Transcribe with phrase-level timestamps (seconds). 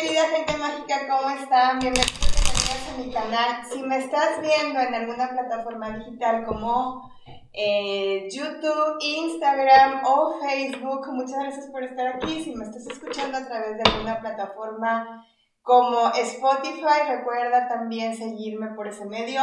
[0.00, 1.78] querida gente mágica, ¿cómo están?
[1.78, 3.66] Bienvenidos, a mi canal.
[3.70, 7.10] Si me estás viendo en alguna plataforma digital como
[7.52, 12.42] eh, YouTube, Instagram o Facebook, muchas gracias por estar aquí.
[12.42, 15.26] Si me estás escuchando a través de alguna plataforma
[15.60, 19.42] como Spotify, recuerda también seguirme por ese medio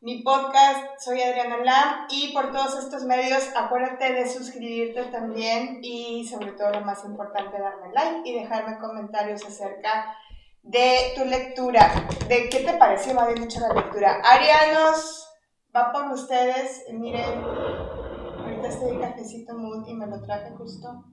[0.00, 1.00] mi podcast.
[1.00, 6.70] Soy Adriana Lam y por todos estos medios acuérdate de suscribirte también y sobre todo
[6.70, 10.14] lo más importante darme like y dejarme comentarios acerca
[10.62, 11.90] de tu lectura,
[12.28, 14.20] de qué te pareció mucho la lectura.
[14.22, 15.28] Arianos,
[15.74, 21.06] va por ustedes, miren, ahorita estoy cafecito mood y me lo traje justo.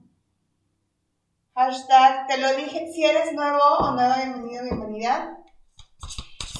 [1.54, 5.42] Hashtag, te lo dije, si eres nuevo o nueva, bienvenido, bienvenida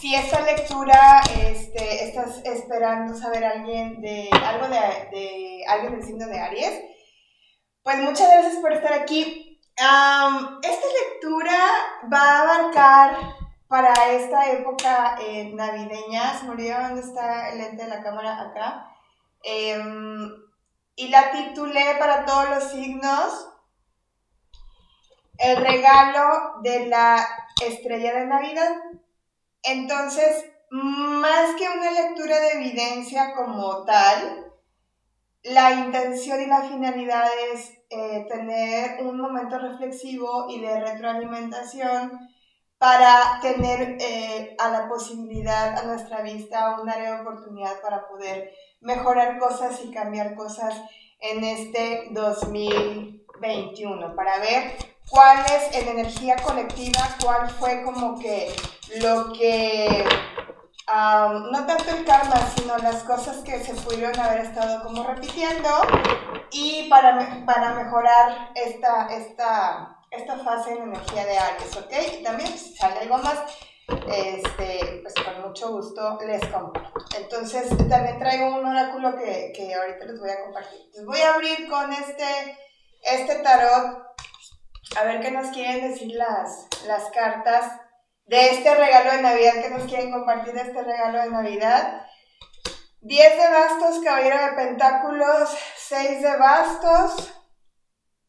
[0.07, 4.79] si esta lectura este, estás esperando saber alguien de, algo de,
[5.11, 6.81] de, alguien del signo de Aries,
[7.83, 9.61] pues muchas gracias por estar aquí.
[10.63, 11.59] esta lectura
[12.13, 13.19] va a abarcar
[13.67, 18.41] para esta época eh, navideña, se me olvidó dónde está el lente de la cámara
[18.43, 18.87] acá,
[19.43, 20.31] em,
[20.95, 23.49] y la titulé para todos los signos,
[25.39, 27.27] el regalo de la
[27.61, 28.73] estrella de Navidad.
[29.67, 34.53] Entonces, más que una lectura de evidencia como tal,
[35.43, 42.13] la intención y la finalidad es eh, tener un momento reflexivo y de retroalimentación
[42.79, 48.53] para tener eh, a la posibilidad a nuestra vista un área de oportunidad para poder
[48.81, 50.81] mejorar cosas y cambiar cosas
[51.21, 58.55] en este 2021, para ver cuál es en energía colectiva, cuál fue como que
[59.01, 60.05] lo que,
[60.89, 65.69] no tanto el karma, sino las cosas que se pudieron haber estado como repitiendo
[66.53, 71.93] y para, para mejorar esta, esta, esta fase en energía de Aries, ¿ok?
[72.19, 73.39] Y también si sale algo más,
[73.89, 77.05] este, pues con mucho gusto les comparto.
[77.17, 80.81] Entonces también traigo un oráculo que, que ahorita les voy a compartir.
[80.95, 82.59] Les voy a abrir con este,
[83.03, 84.07] este tarot
[84.97, 87.81] a ver qué nos quieren decir las, las cartas
[88.25, 92.07] de este regalo de Navidad que nos quieren compartir de este regalo de Navidad.
[93.03, 97.33] 10 de bastos, caballero de pentáculos, 6 de bastos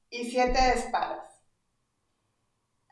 [0.09, 1.23] y 7 de espadas.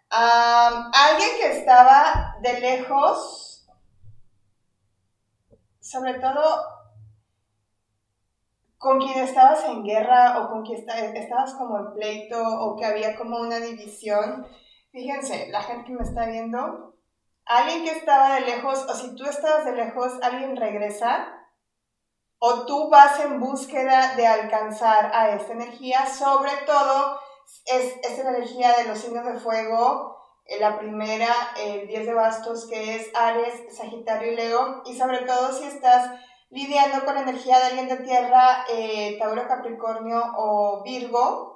[0.09, 3.67] alguien que estaba de lejos,
[5.79, 6.84] sobre todo
[8.77, 13.15] con quien estabas en guerra o con quien estabas como en pleito o que había
[13.15, 14.45] como una división.
[14.91, 16.95] Fíjense, la gente que me está viendo,
[17.45, 21.35] alguien que estaba de lejos o si tú estabas de lejos, alguien regresa
[22.39, 27.19] o tú vas en búsqueda de alcanzar a esta energía, sobre todo
[27.65, 30.15] es, esta energía de los signos de fuego,
[30.45, 35.19] eh, la primera, el 10 de bastos, que es Aries, Sagitario y Leo, y sobre
[35.19, 36.11] todo si estás
[36.50, 41.56] lidiando con la energía de alguien de tierra, eh, Tauro, Capricornio o Virgo,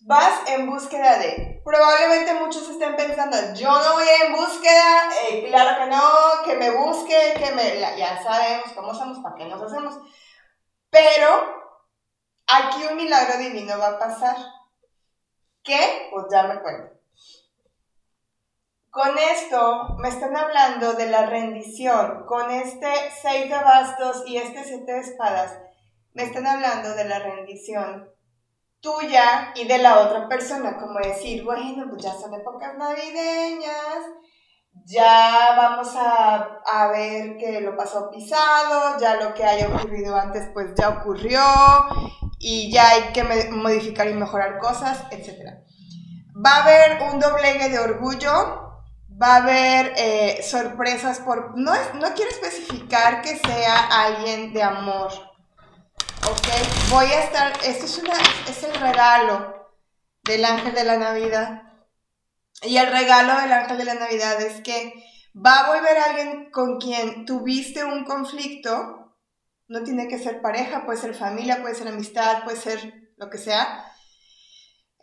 [0.00, 1.60] vas en búsqueda de.
[1.64, 6.02] Probablemente muchos estén pensando, yo no voy en búsqueda, eh, claro que no,
[6.44, 7.80] que me busque, que me.
[7.96, 9.98] Ya sabemos cómo somos, para qué nos hacemos.
[10.90, 11.28] Pero
[12.46, 14.36] aquí un milagro divino va a pasar.
[15.62, 16.08] ¿Qué?
[16.12, 16.95] Pues ya me cuento.
[18.96, 22.24] Con esto me están hablando de la rendición.
[22.24, 22.88] Con este
[23.20, 25.58] 6 de bastos y este 7 de espadas,
[26.14, 28.08] me están hablando de la rendición
[28.80, 30.78] tuya y de la otra persona.
[30.78, 34.00] Como decir, bueno, pues ya son épocas navideñas,
[34.86, 40.48] ya vamos a, a, ver que lo pasó pisado, ya lo que haya ocurrido antes
[40.54, 41.42] pues ya ocurrió
[42.38, 45.50] y ya hay que modificar y mejorar cosas, etc.
[46.34, 48.65] Va a haber un doblegue de orgullo,
[49.20, 51.56] va a haber eh, sorpresas por...
[51.58, 55.12] No, no quiero especificar que sea alguien de amor,
[56.28, 56.48] ¿ok?
[56.90, 57.52] Voy a estar...
[57.64, 58.02] Esto es,
[58.48, 59.70] es el regalo
[60.24, 61.62] del ángel de la Navidad.
[62.62, 64.92] Y el regalo del ángel de la Navidad es que
[65.34, 69.14] va a volver alguien con quien tuviste un conflicto.
[69.68, 73.38] No tiene que ser pareja, puede ser familia, puede ser amistad, puede ser lo que
[73.38, 73.84] sea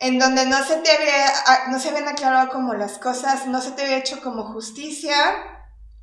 [0.04, 3.72] en donde no se te había, no se habían aclarado como las cosas, no se
[3.72, 5.16] te había hecho como justicia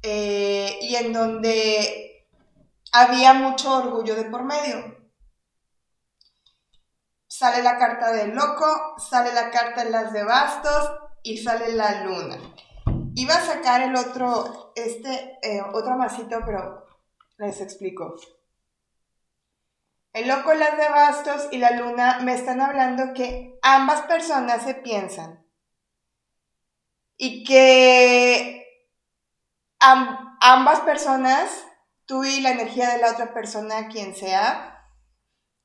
[0.01, 2.27] eh, y en donde
[2.91, 4.97] había mucho orgullo de por medio.
[7.27, 12.03] Sale la carta del loco, sale la carta de las de bastos y sale la
[12.03, 12.39] luna.
[13.13, 16.87] Iba a sacar el otro, este, eh, otro masito, pero
[17.37, 18.15] les explico.
[20.13, 24.75] El loco, las de bastos y la luna me están hablando que ambas personas se
[24.75, 25.45] piensan
[27.15, 28.65] y que
[29.79, 31.65] ambas personas,
[32.05, 34.85] tú y la energía de la otra persona, quien sea,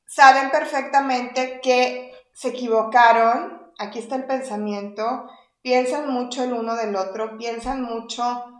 [0.06, 5.28] saben perfectamente que se equivocaron, aquí está el pensamiento,
[5.60, 8.55] piensan mucho el uno del otro, piensan mucho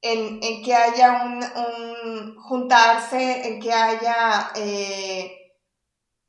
[0.00, 5.54] en, que haya un, juntarse, en que haya eh,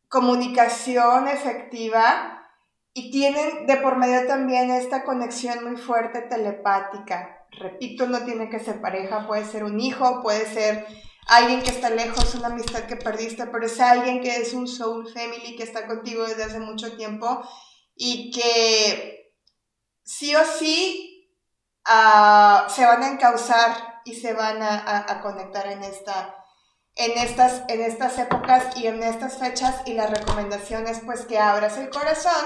[0.08, 2.38] comunicación efectiva
[2.94, 7.46] y tienen de por medio también esta conexión muy fuerte telepática.
[7.52, 10.86] Repito, no tiene que ser pareja, puede ser un hijo, puede ser
[11.28, 15.08] alguien que está lejos, una amistad que perdiste, pero es alguien que es un soul
[15.14, 17.42] family que está contigo desde hace mucho tiempo
[17.96, 19.34] y que
[20.04, 21.17] sí o sí
[21.88, 26.36] uh, se van a encauzar y se van a, conectar en, esta,
[26.96, 31.40] en, estas, en estas épocas y en estas fechas y la recomendación es pues que
[31.40, 32.46] abras el corazón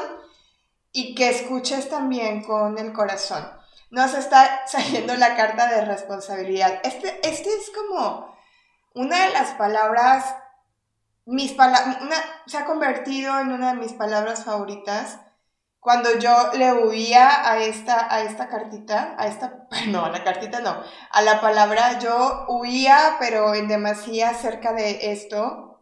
[0.91, 3.61] y que escuches también con el corazón
[3.91, 6.79] nos está saliendo la carta de responsabilidad.
[6.83, 8.35] Este, este es como
[8.95, 10.35] una de las palabras,
[11.25, 11.55] mis
[12.47, 15.19] se ha convertido en una de mis palabras favoritas.
[15.81, 20.61] Cuando yo le huía a esta, a esta cartita, a esta, no, a la cartita
[20.61, 20.79] no,
[21.09, 25.81] a la palabra, yo huía, pero en demasía acerca de esto,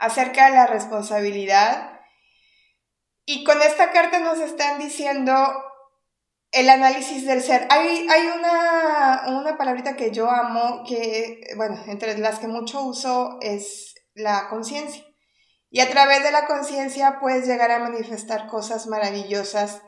[0.00, 2.00] acerca de la responsabilidad.
[3.24, 5.32] Y con esta carta nos están diciendo
[6.50, 7.68] el análisis del ser.
[7.70, 13.38] Hay, hay una, una palabrita que yo amo, que, bueno, entre las que mucho uso
[13.40, 15.04] es la conciencia.
[15.70, 19.82] Y a través de la conciencia puedes llegar a manifestar cosas maravillosas.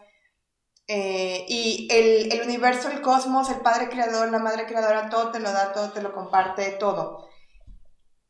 [0.87, 5.40] Eh, y el, el, universo, el cosmos, el Padre Creador, la Madre Creadora, todo te
[5.40, 7.29] lo da, todo te lo comparte, todo.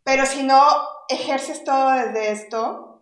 [0.02, 0.62] Pero si no
[1.08, 2.92] ejerces todo desde esto,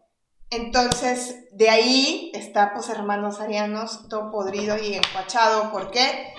[0.51, 5.71] entonces, de ahí está, pues, hermanos arianos, todo podrido y empachado.
[5.71, 6.35] ¿Por qué?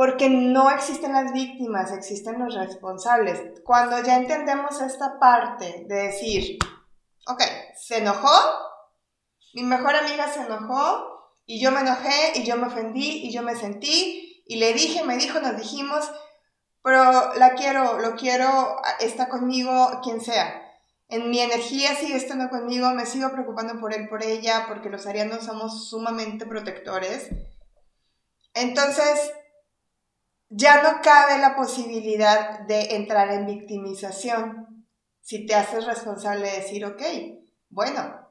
[0.00, 3.60] Porque no existen las víctimas, existen los responsables.
[3.66, 6.56] Cuando ya entendemos esta parte de decir,
[7.26, 7.42] ok,
[7.78, 8.32] se enojó,
[9.52, 13.42] mi mejor amiga se enojó, y yo me enojé, y yo me ofendí, y yo
[13.42, 16.10] me sentí, y le dije, me dijo, nos dijimos,
[16.82, 20.66] pero la quiero, lo quiero, está conmigo, quien sea
[21.08, 25.06] en mi energía sigue estando conmigo, me sigo preocupando por él, por ella, porque los
[25.06, 27.28] arianos somos sumamente protectores.
[28.54, 29.30] Entonces,
[30.50, 34.84] ya no cabe la posibilidad de entrar en victimización.
[35.22, 37.02] Si te haces responsable de decir, ok,
[37.68, 38.28] bueno,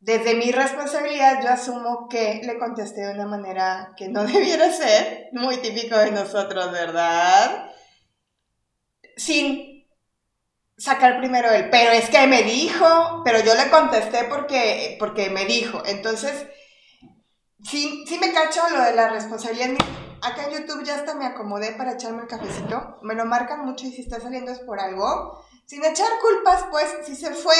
[0.00, 5.28] desde mi responsabilidad yo asumo que le contesté de una manera que no debiera ser,
[5.32, 7.70] muy típico de nosotros, ¿verdad?
[9.16, 9.86] Sin
[10.78, 15.44] sacar primero él, pero es que me dijo, pero yo le contesté porque, porque me
[15.44, 15.82] dijo.
[15.84, 16.46] Entonces,
[17.62, 19.76] sí, sí me cacho lo de la responsabilidad.
[20.22, 22.98] Acá en YouTube ya hasta me acomodé para echarme el cafecito.
[23.02, 25.44] Me lo marcan mucho y si está saliendo es por algo.
[25.66, 27.54] Sin echar culpas, pues, si se fue,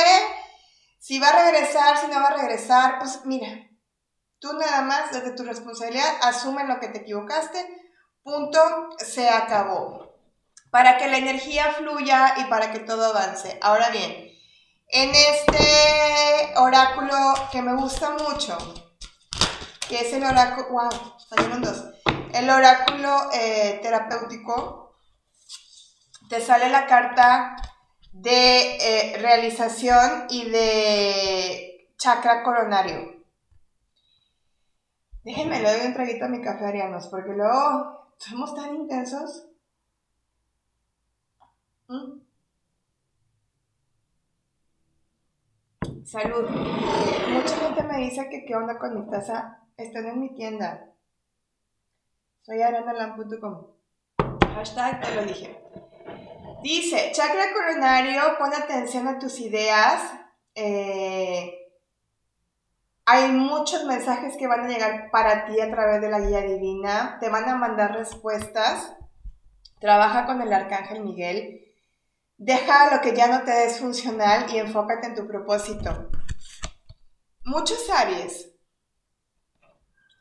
[0.98, 3.48] si va a regresar, si no va a regresar, pues mira,
[4.38, 7.66] tú nada más desde tu responsabilidad asume lo que te equivocaste,
[8.22, 8.60] punto,
[8.98, 10.10] se acabó
[10.70, 13.58] para que la energía fluya y para que todo avance.
[13.62, 14.30] Ahora bien,
[14.88, 17.16] en este oráculo
[17.52, 18.58] que me gusta mucho,
[19.88, 20.90] que es el oráculo, wow,
[21.28, 21.84] salieron dos,
[22.34, 24.96] el oráculo eh, terapéutico,
[26.28, 27.56] te sale la carta
[28.12, 33.20] de eh, realización y de chakra coronario.
[35.22, 39.50] Déjenme le doy un traguito a mi café, Arianos, porque luego somos tan intensos
[46.04, 46.48] Salud.
[46.48, 49.58] Mucha gente me dice que qué onda con mi taza.
[49.76, 50.89] Están en mi tienda.
[54.54, 55.56] Hashtag te lo dije.
[56.64, 60.02] Dice, chakra coronario, pon atención a tus ideas.
[60.56, 61.54] Eh,
[63.04, 67.18] hay muchos mensajes que van a llegar para ti a través de la guía divina.
[67.20, 68.96] Te van a mandar respuestas.
[69.78, 71.72] Trabaja con el arcángel Miguel.
[72.36, 76.10] Deja lo que ya no te es funcional y enfócate en tu propósito.
[77.44, 78.50] Muchos Aries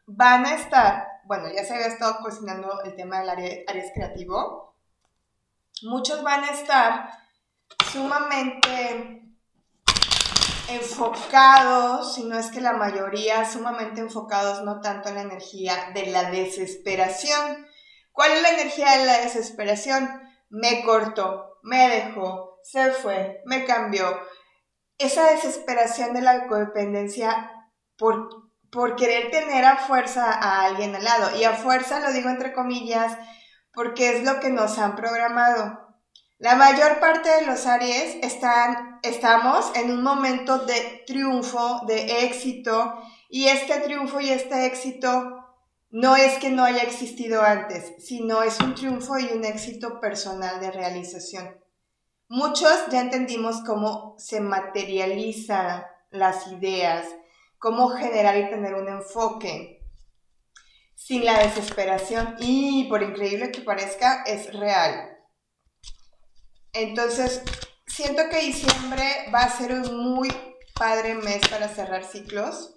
[0.05, 4.75] van a estar, bueno, ya se había estado cocinando el tema del Aries creativo.
[5.83, 7.07] Muchos van a estar
[7.91, 9.21] sumamente
[10.69, 16.07] enfocados, si no es que la mayoría, sumamente enfocados no tanto en la energía de
[16.07, 17.67] la desesperación.
[18.11, 20.09] ¿Cuál es la energía de la desesperación?
[20.49, 24.19] Me corto, me dejó, se fue, me cambió.
[24.97, 27.51] Esa desesperación de la codependencia,
[27.99, 31.37] ¿por, por querer tener a fuerza a alguien al lado.
[31.37, 33.17] Y a fuerza lo digo entre comillas
[33.73, 35.89] porque es lo que nos han programado.
[36.37, 42.97] La mayor parte de los Aries están, estamos en un momento de triunfo, de éxito,
[43.29, 45.45] y este triunfo y este éxito
[45.91, 50.61] no es que no haya existido antes, sino es un triunfo y un éxito personal
[50.61, 51.59] de realización.
[52.29, 57.05] Muchos ya entendimos cómo se materializan las ideas,
[57.59, 59.79] cómo generar y tener un enfoque
[60.95, 65.17] sin la desesperación y, por increíble que parezca, es real.
[66.73, 67.41] Entonces,
[67.87, 70.29] siento que diciembre va a ser un muy
[70.75, 72.75] padre mes para cerrar ciclos.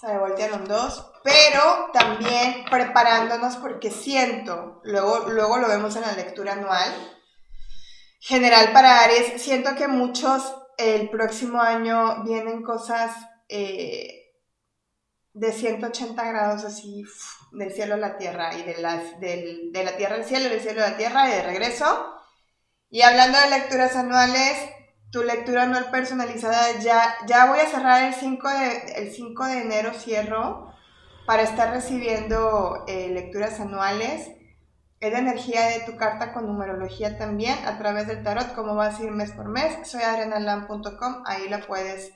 [0.00, 6.54] Se voltearon dos, pero también preparándonos porque siento, luego, luego lo vemos en la lectura
[6.54, 6.92] anual,
[8.20, 13.14] general para Aries, siento que muchos el próximo año vienen cosas
[13.48, 14.32] eh,
[15.34, 17.04] de 180 grados así
[17.52, 20.90] del cielo a la tierra y de, de la tierra al cielo, del cielo a
[20.90, 22.14] la tierra y de regreso.
[22.90, 24.58] Y hablando de lecturas anuales,
[25.12, 29.60] tu lectura anual personalizada ya, ya voy a cerrar el 5 de, el 5 de
[29.60, 30.72] enero, cierro
[31.26, 34.30] para estar recibiendo eh, lecturas anuales.
[35.02, 39.00] Es la energía de tu carta con numerología también a través del tarot, como vas
[39.00, 39.88] a ir mes por mes.
[39.88, 42.12] Soy adrenalam.com, ahí la puedes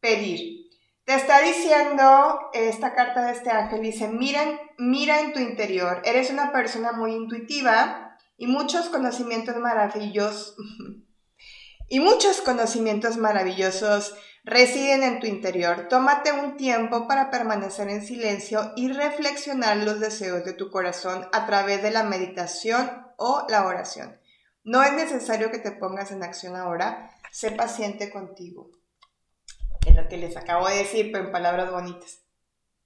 [0.00, 0.68] pedir.
[1.04, 6.30] Te está diciendo esta carta de este ángel, dice, miren, mira en tu interior, eres
[6.30, 10.56] una persona muy intuitiva y muchos conocimientos maravillosos,
[11.88, 15.88] y muchos conocimientos maravillosos residen en tu interior.
[15.88, 21.46] Tómate un tiempo para permanecer en silencio y reflexionar los deseos de tu corazón a
[21.46, 24.18] través de la meditación o la oración.
[24.64, 28.70] No es necesario que te pongas en acción ahora, sé paciente contigo.
[29.86, 32.20] Es lo que les acabo de decir, pero en palabras bonitas.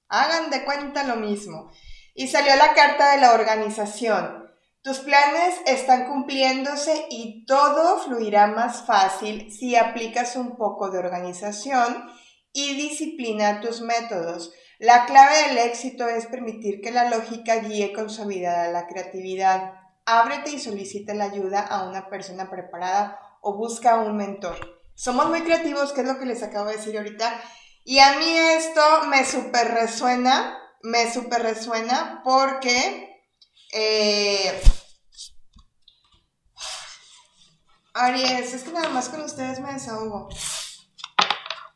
[0.08, 1.70] Hagan de cuenta lo mismo.
[2.14, 4.45] Y salió la carta de la organización.
[4.86, 12.08] Tus planes están cumpliéndose y todo fluirá más fácil si aplicas un poco de organización
[12.52, 14.52] y disciplina a tus métodos.
[14.78, 19.72] La clave del éxito es permitir que la lógica guíe con suavidad a la creatividad.
[20.04, 24.78] Ábrete y solicita la ayuda a una persona preparada o busca un mentor.
[24.94, 27.40] Somos muy creativos, que es lo que les acabo de decir ahorita.
[27.82, 33.16] Y a mí esto me súper resuena, me súper resuena porque
[33.72, 34.60] eh,
[37.98, 40.28] Aries, es que nada más con ustedes me desahogo.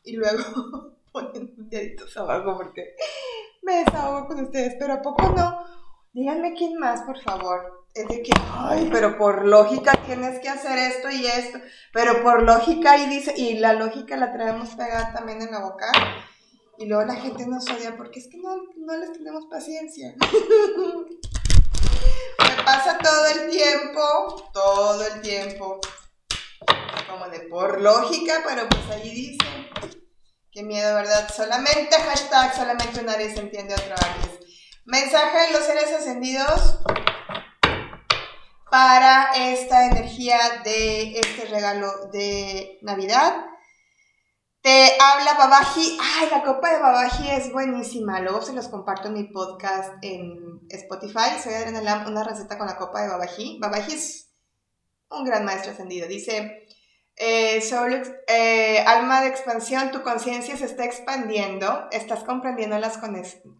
[0.03, 2.95] Y luego ponen deditos abajo porque
[3.63, 5.65] me desahogo con ustedes, pero ¿a poco no?
[6.13, 7.87] Díganme quién más, por favor.
[7.95, 11.57] Es de que, ay, pero por lógica tienes que hacer esto y esto,
[11.91, 15.91] pero por lógica y dice, y la lógica la traemos pegada también en la boca.
[16.77, 20.13] Y luego la gente nos odia porque es que no, no les tenemos paciencia.
[22.39, 25.79] Me pasa todo el tiempo, todo el tiempo
[27.29, 29.45] de por lógica, pero pues ahí dice,
[30.51, 31.29] qué miedo, ¿verdad?
[31.33, 34.39] Solamente hashtag, solamente un Aries entiende otro Aries.
[34.85, 36.79] Mensaje de los seres ascendidos
[38.69, 43.45] para esta energía de este regalo de Navidad.
[44.61, 45.97] Te habla Babaji.
[45.99, 48.19] Ay, la copa de Babaji es buenísima.
[48.19, 51.39] Luego se los comparto en mi podcast en Spotify.
[51.43, 53.57] Soy Adriana Lam, una receta con la copa de Babaji.
[53.59, 54.31] Babaji es
[55.09, 56.07] un gran maestro ascendido.
[56.07, 56.67] Dice,
[57.17, 57.61] eh,
[58.27, 62.99] eh, alma de expansión, tu conciencia se está expandiendo, estás comprendiendo las,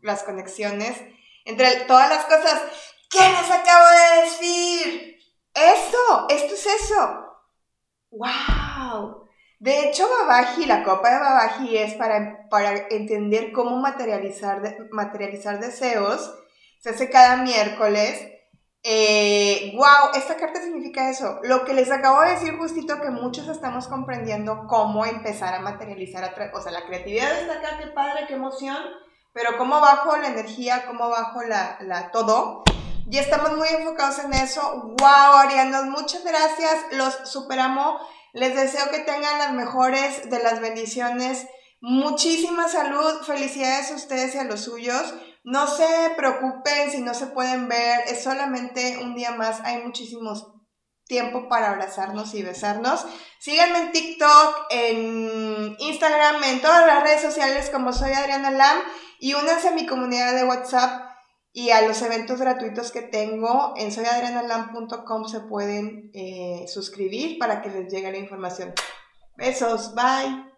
[0.01, 0.97] las conexiones
[1.45, 2.61] entre todas las cosas.
[3.09, 5.17] ¿Qué les acabo de decir?
[5.53, 7.25] Eso, esto es eso.
[8.11, 9.27] ¡Wow!
[9.59, 16.33] De hecho, Babaji, la copa de Babaji es para, para entender cómo materializar, materializar deseos.
[16.79, 18.30] Se hace cada miércoles
[18.83, 21.39] eh, wow, esta carta significa eso.
[21.43, 26.33] Lo que les acabo de decir justito que muchos estamos comprendiendo cómo empezar a materializar,
[26.53, 28.77] o sea, la creatividad está acá, qué padre, qué emoción,
[29.33, 32.63] pero cómo bajo la energía, cómo bajo la, la todo.
[33.09, 34.61] Y estamos muy enfocados en eso.
[34.97, 37.99] Wow, Arianos, muchas gracias, los superamo.
[38.33, 41.45] Les deseo que tengan las mejores de las bendiciones.
[41.81, 45.13] Muchísima salud, felicidades a ustedes y a los suyos.
[45.43, 50.53] No se preocupen si no se pueden ver, es solamente un día más, hay muchísimos
[51.11, 53.05] tiempo para abrazarnos y besarnos.
[53.39, 58.77] Síganme en TikTok, en Instagram, en todas las redes sociales como soy Adriana Lam
[59.19, 61.11] y únanse a mi comunidad de WhatsApp
[61.53, 67.69] y a los eventos gratuitos que tengo en soyadrianalam.com se pueden eh, suscribir para que
[67.69, 68.73] les llegue la información.
[69.35, 70.50] Besos, bye.